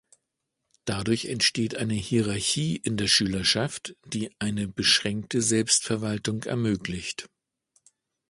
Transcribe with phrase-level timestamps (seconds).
[0.85, 7.29] Dadurch entsteht eine Hierarchie in der Schülerschaft, die eine beschränkte Selbstverwaltung ermöglicht.